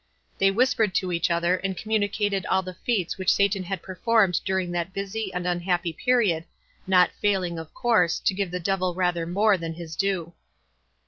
They 0.39 0.49
whispered 0.49 0.95
to 0.95 1.11
each 1.11 1.29
other, 1.29 1.57
and 1.57 1.77
communicated 1.77 2.43
all 2.47 2.63
the 2.63 2.73
feats 2.73 3.19
which 3.19 3.31
Satan 3.31 3.61
had 3.65 3.83
performed 3.83 4.41
during 4.43 4.71
that 4.71 4.93
busy 4.93 5.31
and 5.31 5.45
unhappy 5.45 5.93
period, 5.93 6.45
not 6.87 7.11
failing, 7.21 7.59
of 7.59 7.71
course, 7.75 8.17
to 8.17 8.33
give 8.33 8.49
the 8.49 8.59
devil 8.59 8.95
rather 8.95 9.27
more 9.27 9.59
than 9.59 9.75
his 9.75 9.95
due. 9.95 10.33